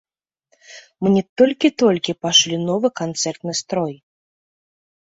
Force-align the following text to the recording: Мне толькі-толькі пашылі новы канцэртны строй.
Мне 1.07 1.21
толькі-толькі 1.41 2.17
пашылі 2.27 2.57
новы 2.69 2.87
канцэртны 3.03 3.53
строй. 3.65 3.95